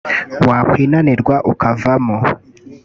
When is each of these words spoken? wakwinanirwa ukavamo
wakwinanirwa 0.49 1.35
ukavamo 1.51 2.17